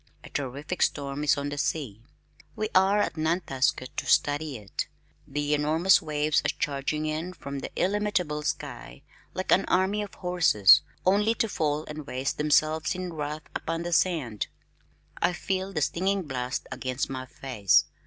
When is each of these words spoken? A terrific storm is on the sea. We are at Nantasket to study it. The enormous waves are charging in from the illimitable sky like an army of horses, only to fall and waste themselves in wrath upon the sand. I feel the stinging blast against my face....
A 0.23 0.29
terrific 0.31 0.81
storm 0.81 1.23
is 1.23 1.37
on 1.37 1.49
the 1.49 1.59
sea. 1.59 2.01
We 2.55 2.69
are 2.73 2.97
at 2.97 3.17
Nantasket 3.17 3.95
to 3.97 4.07
study 4.07 4.57
it. 4.57 4.87
The 5.27 5.53
enormous 5.53 6.01
waves 6.01 6.41
are 6.43 6.57
charging 6.57 7.05
in 7.05 7.33
from 7.33 7.59
the 7.59 7.69
illimitable 7.75 8.41
sky 8.41 9.03
like 9.35 9.51
an 9.51 9.63
army 9.65 10.01
of 10.01 10.15
horses, 10.15 10.81
only 11.05 11.35
to 11.35 11.47
fall 11.47 11.85
and 11.85 12.07
waste 12.07 12.39
themselves 12.39 12.95
in 12.95 13.13
wrath 13.13 13.43
upon 13.53 13.83
the 13.83 13.93
sand. 13.93 14.47
I 15.21 15.33
feel 15.33 15.71
the 15.71 15.81
stinging 15.83 16.23
blast 16.23 16.65
against 16.71 17.07
my 17.07 17.27
face.... 17.27 17.85